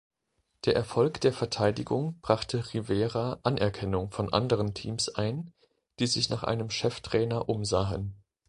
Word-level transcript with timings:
Der 0.65 0.75
Erfolg 0.75 1.21
der 1.21 1.31
Verteidigung 1.31 2.17
brachte 2.23 2.73
Rivera 2.73 3.39
Anerkennung 3.43 4.09
von 4.09 4.33
anderen 4.33 4.73
Teams 4.73 5.09
ein, 5.09 5.53
die 5.99 6.07
sich 6.07 6.27
nach 6.31 6.41
neuen 6.41 6.71
Cheftrainern 6.71 7.43
umsahen. 7.43 8.15